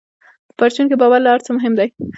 په 0.47 0.53
پرچون 0.59 0.85
کې 0.89 0.99
باور 1.01 1.19
له 1.23 1.29
هر 1.33 1.41
څه 1.45 1.49
مهم 1.57 1.73
دی. 1.79 1.87